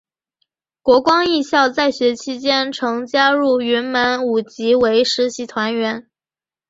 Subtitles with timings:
[0.81, 6.09] 国光艺校在学期间曾加入云门舞集为实习团员。